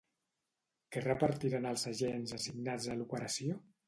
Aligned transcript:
Què 0.95 1.03
repartiran 1.03 1.67
els 1.71 1.83
agents 1.91 2.33
assignats 2.39 2.89
a 2.95 2.97
l'operació? 3.03 3.59